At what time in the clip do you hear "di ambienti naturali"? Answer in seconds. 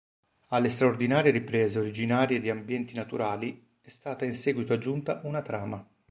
2.39-3.67